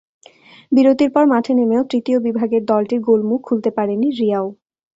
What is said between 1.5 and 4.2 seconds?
নেমেও তৃতীয় বিভাগের দলটির গোলমুখ খুলতে পারেনি